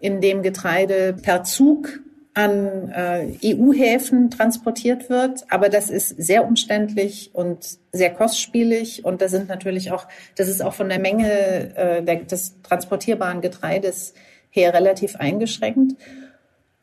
[0.00, 2.00] indem Getreide per Zug
[2.34, 5.44] an äh, EU-Häfen transportiert wird.
[5.50, 9.04] Aber das ist sehr umständlich und sehr kostspielig.
[9.04, 13.40] Und da sind natürlich auch, das ist auch von der Menge äh, der, des transportierbaren
[13.40, 14.14] Getreides
[14.50, 16.00] her relativ eingeschränkt.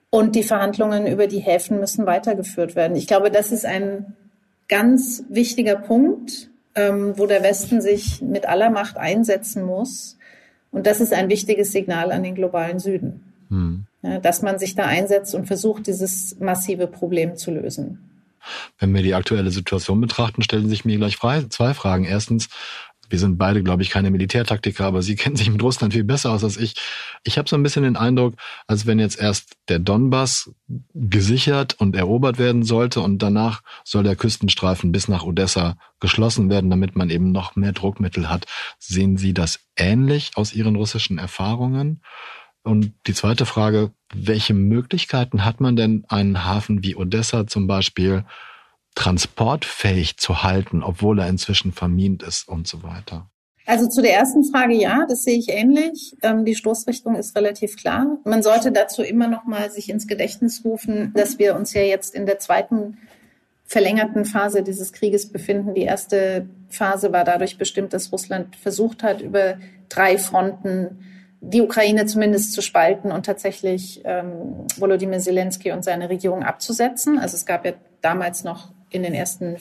[0.10, 2.96] Und die Verhandlungen über die Häfen müssen weitergeführt werden.
[2.96, 4.16] Ich glaube, das ist ein
[4.68, 10.18] ganz wichtiger Punkt, ähm, wo der Westen sich mit aller Macht einsetzen muss.
[10.72, 13.24] Und das ist ein wichtiges Signal an den globalen Süden.
[13.50, 13.86] Hm
[14.22, 18.00] dass man sich da einsetzt und versucht, dieses massive Problem zu lösen.
[18.78, 22.06] Wenn wir die aktuelle Situation betrachten, stellen sich mir gleich zwei Fragen.
[22.06, 22.50] Erstens,
[23.10, 26.32] wir sind beide, glaube ich, keine Militärtaktiker, aber Sie kennen sich mit Russland viel besser
[26.32, 26.76] aus als ich.
[27.24, 28.36] Ich habe so ein bisschen den Eindruck,
[28.68, 30.52] als wenn jetzt erst der Donbass
[30.94, 36.70] gesichert und erobert werden sollte und danach soll der Küstenstreifen bis nach Odessa geschlossen werden,
[36.70, 38.46] damit man eben noch mehr Druckmittel hat.
[38.80, 42.02] Sehen Sie das ähnlich aus Ihren russischen Erfahrungen?
[42.64, 48.26] Und die zweite Frage, welche Möglichkeiten hat man denn, einen Hafen wie Odessa zum Beispiel
[48.96, 53.30] transportfähig zu halten, obwohl er inzwischen vermint ist und so weiter?
[53.68, 56.16] Also zu der ersten Frage ja, das sehe ich ähnlich.
[56.22, 58.20] Ähm, die Stoßrichtung ist relativ klar.
[58.24, 62.14] Man sollte dazu immer noch mal sich ins Gedächtnis rufen, dass wir uns ja jetzt
[62.14, 62.98] in der zweiten
[63.66, 65.74] verlängerten Phase dieses Krieges befinden.
[65.74, 69.58] Die erste Phase war dadurch bestimmt, dass Russland versucht hat, über
[69.90, 71.00] drei Fronten
[71.42, 77.18] die Ukraine zumindest zu spalten und tatsächlich ähm, Volodymyr Zelensky und seine Regierung abzusetzen.
[77.18, 79.58] Also es gab ja damals noch in den ersten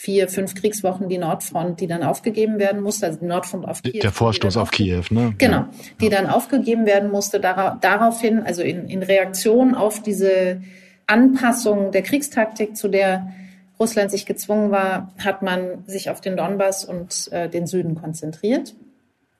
[0.00, 4.00] vier, fünf Kriegswochen die Nordfront, die dann aufgegeben werden musste, also die Nordfront auf Kiew.
[4.00, 5.34] Der Vorstoß auf Kiew, ne?
[5.36, 5.66] Genau,
[6.00, 7.38] die dann aufgegeben werden musste.
[7.38, 10.62] daraufhin, also in, in Reaktion auf diese
[11.06, 13.30] Anpassung der Kriegstaktik, zu der
[13.78, 18.74] Russland sich gezwungen war, hat man sich auf den Donbass und äh, den Süden konzentriert.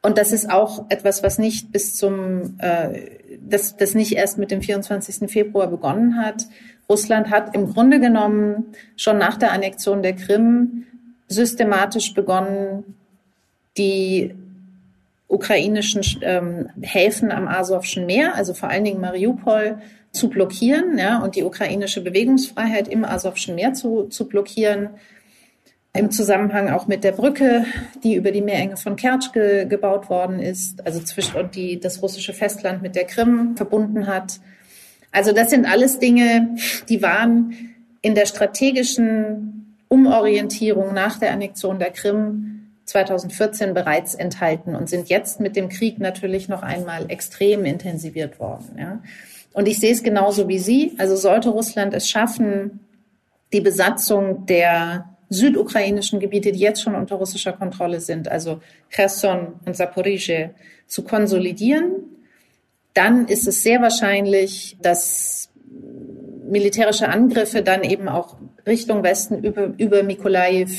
[0.02, 3.02] Und das ist auch etwas, was nicht bis zum, äh,
[3.40, 5.30] das, das nicht erst mit dem 24.
[5.30, 6.46] Februar begonnen hat.
[6.90, 10.86] Russland hat im Grunde genommen schon nach der Annexion der Krim
[11.28, 12.96] systematisch begonnen,
[13.78, 14.34] die
[15.28, 19.78] ukrainischen ähm, Häfen am Asowschen Meer, also vor allen Dingen Mariupol,
[20.10, 24.90] zu blockieren ja, und die ukrainische Bewegungsfreiheit im Asowschen Meer zu, zu blockieren.
[25.92, 27.64] Im Zusammenhang auch mit der Brücke,
[28.02, 32.02] die über die Meerenge von Kertsch ge, gebaut worden ist, also zwischen und die das
[32.02, 34.40] russische Festland mit der Krim verbunden hat.
[35.12, 36.56] Also das sind alles Dinge,
[36.88, 42.50] die waren in der strategischen Umorientierung nach der Annexion der Krim
[42.84, 48.76] 2014 bereits enthalten und sind jetzt mit dem Krieg natürlich noch einmal extrem intensiviert worden.
[48.78, 49.02] Ja.
[49.52, 50.92] Und ich sehe es genauso wie Sie.
[50.98, 52.80] Also sollte Russland es schaffen,
[53.52, 59.76] die Besatzung der südukrainischen Gebiete, die jetzt schon unter russischer Kontrolle sind, also Cherson und
[59.76, 60.50] Zaporizhia,
[60.86, 61.92] zu konsolidieren,
[62.94, 65.50] dann ist es sehr wahrscheinlich, dass
[66.48, 70.70] militärische Angriffe dann eben auch Richtung Westen über, über Mikolajew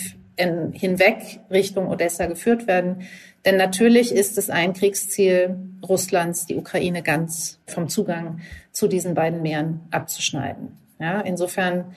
[0.74, 3.04] hinweg Richtung Odessa geführt werden.
[3.46, 5.56] Denn natürlich ist es ein Kriegsziel
[5.88, 8.40] Russlands, die Ukraine ganz vom Zugang
[8.72, 10.78] zu diesen beiden Meeren abzuschneiden.
[11.00, 11.96] Ja, insofern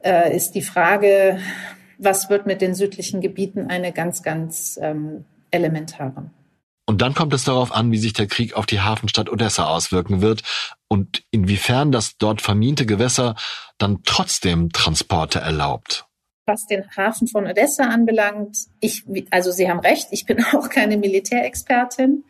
[0.00, 1.38] äh, ist die Frage,
[1.98, 6.30] was wird mit den südlichen Gebieten eine ganz, ganz ähm, elementare.
[6.88, 10.22] Und dann kommt es darauf an, wie sich der Krieg auf die Hafenstadt Odessa auswirken
[10.22, 10.42] wird
[10.88, 13.36] und inwiefern das dort vermiente Gewässer
[13.76, 16.06] dann trotzdem Transporte erlaubt.
[16.46, 20.96] Was den Hafen von Odessa anbelangt, ich, also Sie haben recht, ich bin auch keine
[20.96, 22.24] Militärexpertin.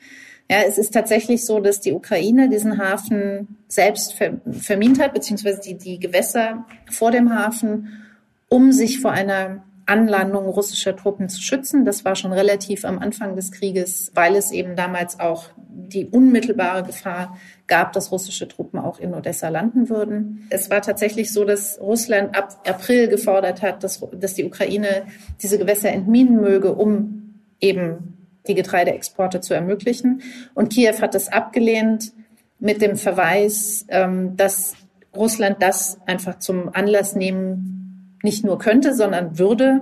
[0.50, 5.78] Ja, es ist tatsächlich so, dass die Ukraine diesen Hafen selbst vermint hat, beziehungsweise die,
[5.78, 8.04] die Gewässer vor dem Hafen
[8.48, 11.84] um sich vor einer Anlandung russischer Truppen zu schützen.
[11.84, 16.82] Das war schon relativ am Anfang des Krieges, weil es eben damals auch die unmittelbare
[16.82, 20.46] Gefahr gab, dass russische Truppen auch in Odessa landen würden.
[20.50, 25.06] Es war tatsächlich so, dass Russland ab April gefordert hat, dass, dass die Ukraine
[25.42, 30.20] diese Gewässer entminen möge, um eben die Getreideexporte zu ermöglichen.
[30.54, 32.12] Und Kiew hat das abgelehnt
[32.58, 34.74] mit dem Verweis, ähm, dass
[35.16, 37.77] Russland das einfach zum Anlass nehmen
[38.22, 39.80] nicht nur könnte, sondern würde,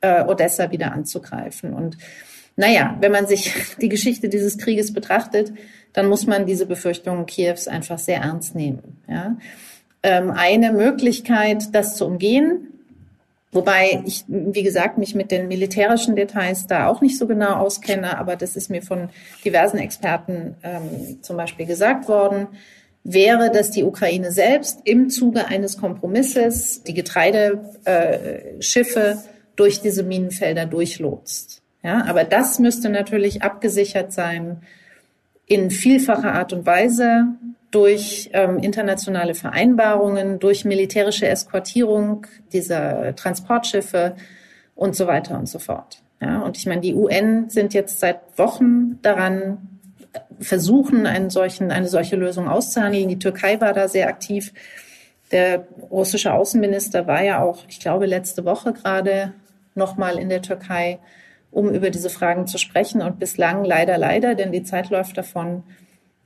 [0.00, 1.72] äh, Odessa wieder anzugreifen.
[1.72, 1.96] Und
[2.56, 5.52] naja, wenn man sich die Geschichte dieses Krieges betrachtet,
[5.92, 9.00] dann muss man diese Befürchtungen Kiews einfach sehr ernst nehmen.
[9.08, 9.36] Ja?
[10.02, 12.68] Ähm, eine Möglichkeit, das zu umgehen,
[13.52, 18.18] wobei ich, wie gesagt, mich mit den militärischen Details da auch nicht so genau auskenne,
[18.18, 19.08] aber das ist mir von
[19.44, 22.48] diversen Experten ähm, zum Beispiel gesagt worden,
[23.04, 29.14] wäre, dass die Ukraine selbst im Zuge eines Kompromisses die Getreideschiffe äh,
[29.56, 31.62] durch diese Minenfelder durchlotst.
[31.82, 34.62] Ja, aber das müsste natürlich abgesichert sein
[35.46, 37.26] in vielfacher Art und Weise
[37.70, 44.16] durch ähm, internationale Vereinbarungen, durch militärische Eskortierung dieser Transportschiffe
[44.74, 45.98] und so weiter und so fort.
[46.20, 49.73] Ja, und ich meine, die UN sind jetzt seit Wochen daran,
[50.40, 53.08] versuchen, einen solchen, eine solche Lösung auszuhandeln.
[53.08, 54.52] Die Türkei war da sehr aktiv.
[55.30, 59.32] Der russische Außenminister war ja auch, ich glaube, letzte Woche gerade
[59.74, 60.98] nochmal in der Türkei,
[61.50, 63.02] um über diese Fragen zu sprechen.
[63.02, 65.62] Und bislang leider, leider, denn die Zeit läuft davon,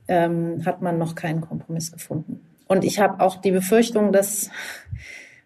[0.07, 2.41] ähm, hat man noch keinen Kompromiss gefunden.
[2.67, 4.49] Und ich habe auch die Befürchtung, dass,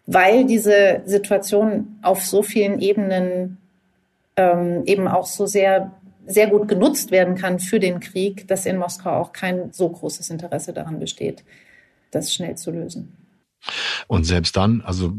[0.06, 3.58] weil diese Situation auf so vielen Ebenen
[4.36, 5.92] ähm, eben auch so sehr
[6.26, 10.30] sehr gut genutzt werden kann für den Krieg, dass in Moskau auch kein so großes
[10.30, 11.44] Interesse daran besteht,
[12.10, 13.16] das schnell zu lösen.
[14.06, 15.12] Und selbst dann, also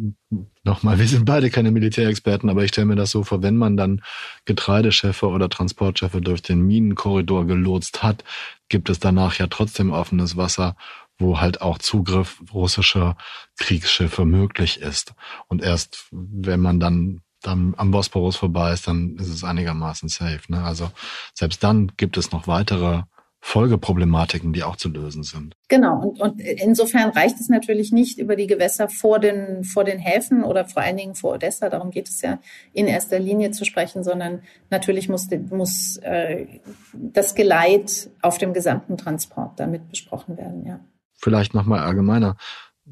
[0.63, 3.77] nochmal, wir sind beide keine Militärexperten, aber ich stelle mir das so vor, wenn man
[3.77, 4.01] dann
[4.45, 8.23] Getreideschiffe oder Transportschiffe durch den Minenkorridor gelotst hat,
[8.69, 10.75] gibt es danach ja trotzdem offenes Wasser,
[11.17, 13.17] wo halt auch Zugriff russischer
[13.57, 15.13] Kriegsschiffe möglich ist.
[15.47, 20.41] Und erst wenn man dann dann am Bosporus vorbei ist, dann ist es einigermaßen safe.
[20.49, 20.63] Ne?
[20.63, 20.91] Also
[21.33, 23.03] selbst dann gibt es noch weitere
[23.47, 25.55] Folgeproblematiken, die auch zu lösen sind.
[25.67, 29.99] Genau, und, und insofern reicht es natürlich nicht über die Gewässer vor den, vor den
[29.99, 32.39] Häfen oder vor allen Dingen vor Odessa, darum geht es ja
[32.73, 36.47] in erster Linie zu sprechen, sondern natürlich muss, muss äh,
[36.93, 40.79] das Geleit auf dem gesamten Transport damit besprochen werden, ja.
[41.13, 42.37] Vielleicht nochmal allgemeiner.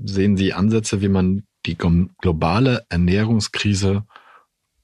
[0.03, 4.03] Sehen Sie Ansätze, wie man die globale Ernährungskrise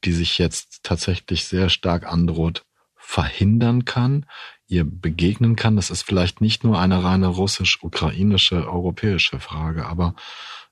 [0.04, 2.64] die sich jetzt tatsächlich sehr stark androht,
[2.96, 4.26] verhindern kann,
[4.68, 5.76] ihr begegnen kann.
[5.76, 10.14] Das ist vielleicht nicht nur eine reine russisch-ukrainische, europäische Frage, aber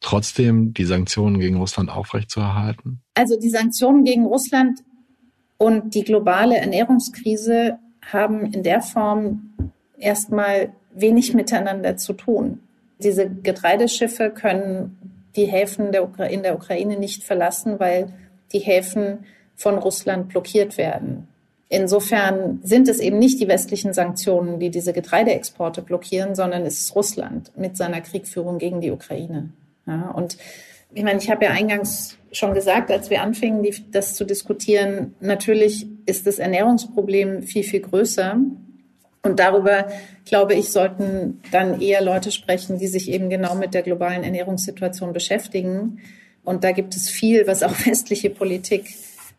[0.02, 3.02] trotzdem die Sanktionen gegen Russland aufrechtzuerhalten?
[3.16, 4.80] Also die Sanktionen gegen Russland
[5.58, 9.54] und die globale Ernährungskrise haben in der Form
[9.98, 12.60] erstmal wenig miteinander zu tun.
[13.00, 14.98] Diese Getreideschiffe können
[15.36, 18.14] die Häfen der in der Ukraine nicht verlassen, weil
[18.54, 19.26] die Häfen
[19.56, 21.28] von Russland blockiert werden.
[21.70, 26.96] Insofern sind es eben nicht die westlichen Sanktionen, die diese Getreideexporte blockieren, sondern es ist
[26.96, 29.50] Russland mit seiner Kriegführung gegen die Ukraine.
[29.86, 30.38] Ja, und
[30.94, 35.16] ich meine, ich habe ja eingangs schon gesagt, als wir anfingen, die, das zu diskutieren,
[35.20, 38.38] natürlich ist das Ernährungsproblem viel, viel größer.
[39.24, 39.88] Und darüber,
[40.24, 45.12] glaube ich, sollten dann eher Leute sprechen, die sich eben genau mit der globalen Ernährungssituation
[45.12, 46.00] beschäftigen.
[46.48, 48.96] Und da gibt es viel, was auch westliche Politik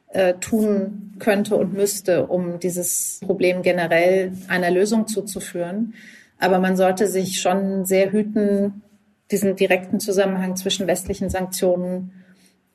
[0.08, 5.94] äh, tun könnte und müsste, um dieses Problem generell einer Lösung zuzuführen.
[6.38, 8.82] Aber man sollte sich schon sehr hüten,
[9.30, 12.12] diesen direkten Zusammenhang zwischen westlichen Sanktionen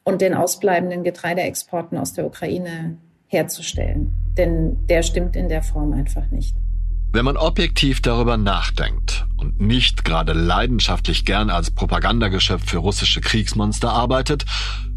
[0.03, 4.13] und den ausbleibenden Getreideexporten aus der Ukraine herzustellen.
[4.35, 6.55] Denn der stimmt in der Form einfach nicht.
[7.13, 13.91] Wenn man objektiv darüber nachdenkt und nicht gerade leidenschaftlich gern als Propagandageschöpf für russische Kriegsmonster
[13.91, 14.45] arbeitet,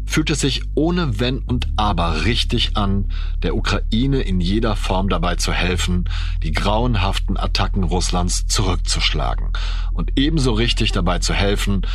[0.07, 3.11] fühlt es sich ohne Wenn und Aber richtig an,
[3.43, 6.09] der Ukraine in jeder Form dabei zu helfen,
[6.41, 9.53] die grauenhaften Attacken Russlands zurückzuschlagen
[9.93, 11.85] und ebenso richtig dabei zu helfen,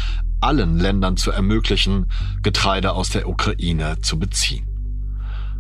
[0.41, 2.13] allen Ländern zu ermöglichen,
[2.43, 4.72] Getreide aus der Ukraine zu beziehen.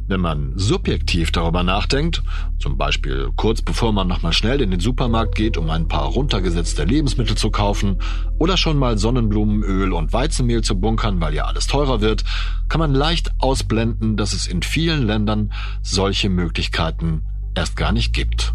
[0.09, 2.23] Wenn man subjektiv darüber nachdenkt,
[2.59, 6.85] zum Beispiel kurz bevor man nochmal schnell in den Supermarkt geht, um ein paar runtergesetzte
[6.85, 7.99] Lebensmittel zu kaufen
[8.39, 12.25] oder schon mal Sonnenblumenöl und Weizenmehl zu bunkern, weil ja alles teurer wird,
[12.69, 17.23] kann man leicht ausblenden, dass es in vielen Ländern solche Möglichkeiten
[17.55, 18.55] erst gar nicht gibt.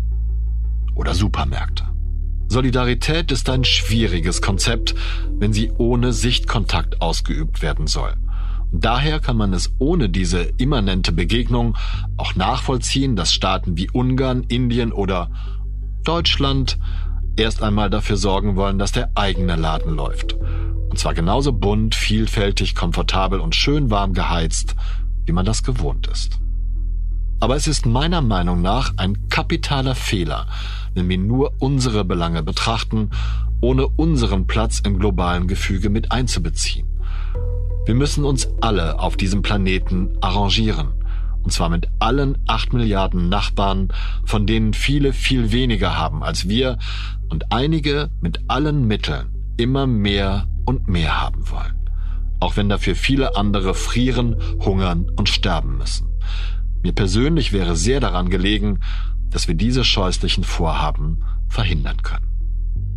[0.96, 1.84] Oder Supermärkte.
[2.50, 4.96] Solidarität ist ein schwieriges Konzept,
[5.32, 8.14] wenn sie ohne Sichtkontakt ausgeübt werden soll.
[8.72, 11.78] Daher kann man es ohne diese immanente Begegnung
[12.18, 15.30] auch nachvollziehen, dass Staaten wie Ungarn, Indien oder
[16.04, 16.78] Deutschland
[17.38, 20.36] erst einmal dafür sorgen wollen, dass der eigene Laden läuft.
[20.90, 24.76] Und zwar genauso bunt, vielfältig, komfortabel und schön warm geheizt,
[25.26, 26.40] wie man das gewohnt ist.
[27.40, 30.48] Aber es ist meiner Meinung nach ein kapitaler Fehler,
[30.96, 33.12] wenn wir nur unsere Belange betrachten,
[33.62, 36.88] ohne unseren Platz im globalen Gefüge mit einzubeziehen.
[37.88, 40.90] Wir müssen uns alle auf diesem Planeten arrangieren.
[41.42, 43.88] Und zwar mit allen acht Milliarden Nachbarn,
[44.26, 46.80] von denen viele viel weniger haben als wir
[47.30, 51.90] und einige mit allen Mitteln immer mehr und mehr haben wollen.
[52.42, 56.10] Auch wenn dafür viele andere frieren, hungern und sterben müssen.
[56.84, 58.82] Mir persönlich wäre sehr daran gelegen,
[59.30, 62.28] dass wir diese scheußlichen Vorhaben verhindern können.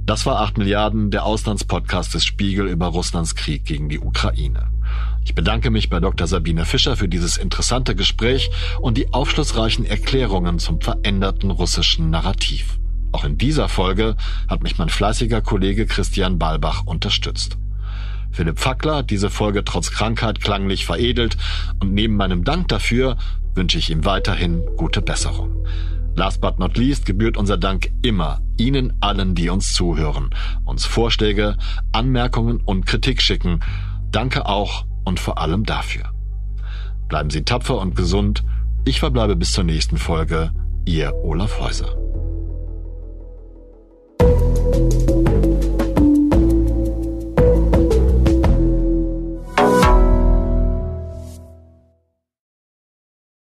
[0.05, 4.66] Das war 8 Milliarden, der Auslandspodcast des Spiegel über Russlands Krieg gegen die Ukraine.
[5.24, 6.26] Ich bedanke mich bei Dr.
[6.26, 12.78] Sabine Fischer für dieses interessante Gespräch und die aufschlussreichen Erklärungen zum veränderten russischen Narrativ.
[13.12, 14.16] Auch in dieser Folge
[14.49, 17.59] hat mich mein fleißiger Kollege Christian Balbach unterstützt.
[18.32, 21.36] Philipp Fackler hat diese Folge trotz Krankheit klanglich veredelt
[21.80, 23.16] und neben meinem Dank dafür
[23.55, 25.66] wünsche ich ihm weiterhin gute Besserung.
[26.14, 30.30] Last but not least gebührt unser Dank immer Ihnen allen, die uns zuhören,
[30.64, 31.57] uns Vorschläge,
[31.93, 33.61] Anmerkungen und Kritik schicken
[34.11, 36.04] Danke auch und vor allem dafür.
[37.08, 38.44] Bleiben Sie tapfer und gesund.
[38.84, 40.52] Ich verbleibe bis zur nächsten Folge.
[40.84, 41.96] Ihr Olaf Häuser.